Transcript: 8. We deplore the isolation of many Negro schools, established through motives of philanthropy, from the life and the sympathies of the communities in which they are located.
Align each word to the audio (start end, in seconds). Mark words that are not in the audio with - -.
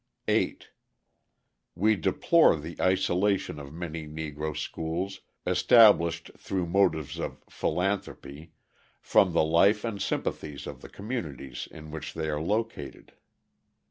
8. 0.27 0.67
We 1.75 1.95
deplore 1.95 2.55
the 2.55 2.75
isolation 2.81 3.59
of 3.59 3.71
many 3.71 4.07
Negro 4.07 4.57
schools, 4.57 5.21
established 5.45 6.31
through 6.35 6.65
motives 6.65 7.19
of 7.19 7.43
philanthropy, 7.47 8.51
from 8.99 9.33
the 9.33 9.43
life 9.43 9.83
and 9.83 9.97
the 9.97 10.01
sympathies 10.03 10.65
of 10.65 10.81
the 10.81 10.89
communities 10.89 11.67
in 11.69 11.91
which 11.91 12.15
they 12.15 12.29
are 12.29 12.41
located. 12.41 13.13